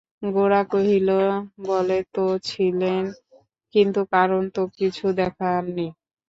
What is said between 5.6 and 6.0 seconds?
নি।